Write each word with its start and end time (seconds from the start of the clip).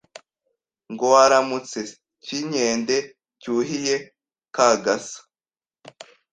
Ngo 0.91 1.05
waramutse 1.13 1.79
Cyinkende 2.23 2.97
cyuhiye 3.41 3.95
Kagasa 4.55 5.19